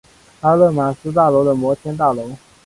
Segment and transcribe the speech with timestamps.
[0.39, 2.31] 阿勒玛斯大楼的摩天大楼。